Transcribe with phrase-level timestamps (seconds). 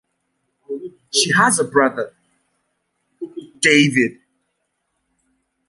[1.13, 2.15] She has a brother,
[3.59, 4.17] David.